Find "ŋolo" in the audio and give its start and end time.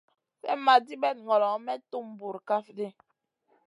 1.27-1.49